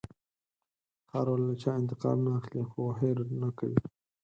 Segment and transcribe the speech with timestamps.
[1.09, 3.79] خاوره له چا انتقام نه اخلي، خو هېر نه کوي.